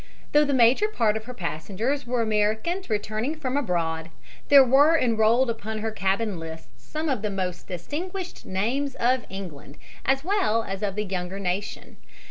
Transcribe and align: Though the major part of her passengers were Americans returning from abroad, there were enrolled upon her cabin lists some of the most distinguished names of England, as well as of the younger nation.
Though 0.31 0.45
the 0.45 0.51
major 0.51 0.87
part 0.87 1.15
of 1.15 1.25
her 1.25 1.33
passengers 1.35 2.07
were 2.07 2.23
Americans 2.23 2.89
returning 2.89 3.35
from 3.35 3.55
abroad, 3.55 4.09
there 4.49 4.63
were 4.63 4.97
enrolled 4.97 5.47
upon 5.47 5.77
her 5.77 5.91
cabin 5.91 6.39
lists 6.39 6.83
some 6.83 7.07
of 7.07 7.21
the 7.21 7.29
most 7.29 7.67
distinguished 7.67 8.43
names 8.43 8.95
of 8.95 9.25
England, 9.29 9.77
as 10.03 10.23
well 10.23 10.63
as 10.63 10.81
of 10.81 10.95
the 10.95 11.05
younger 11.05 11.37
nation. 11.37 11.97